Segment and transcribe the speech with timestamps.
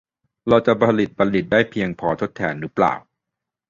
[0.47, 2.93] เราจะผลิตบัณฑิตได้เพียงพอทดแทนหรือเปล่า?